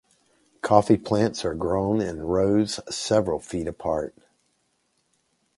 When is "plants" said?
0.97-1.45